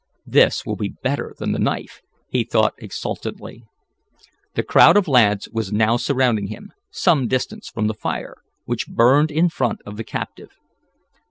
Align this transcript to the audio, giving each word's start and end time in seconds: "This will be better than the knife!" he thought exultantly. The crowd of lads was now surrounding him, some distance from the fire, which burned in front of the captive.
"This 0.25 0.65
will 0.65 0.75
be 0.77 0.95
better 1.03 1.35
than 1.37 1.51
the 1.51 1.59
knife!" 1.59 2.01
he 2.27 2.43
thought 2.43 2.73
exultantly. 2.79 3.65
The 4.55 4.63
crowd 4.63 4.97
of 4.97 5.07
lads 5.07 5.47
was 5.53 5.71
now 5.71 5.95
surrounding 5.95 6.47
him, 6.47 6.73
some 6.89 7.27
distance 7.27 7.69
from 7.69 7.85
the 7.85 7.93
fire, 7.93 8.37
which 8.65 8.87
burned 8.87 9.29
in 9.29 9.47
front 9.47 9.79
of 9.85 9.97
the 9.97 10.03
captive. 10.03 10.53